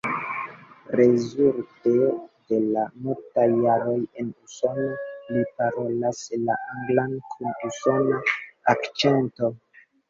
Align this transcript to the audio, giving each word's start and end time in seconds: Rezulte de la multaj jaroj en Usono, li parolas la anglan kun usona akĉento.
Rezulte 0.99 1.91
de 2.53 2.59
la 2.77 2.85
multaj 3.03 3.45
jaroj 3.67 3.95
en 4.23 4.33
Usono, 4.49 4.89
li 5.37 5.47
parolas 5.61 6.27
la 6.49 6.61
anglan 6.75 7.17
kun 7.37 7.57
usona 7.73 8.25
akĉento. 8.77 9.57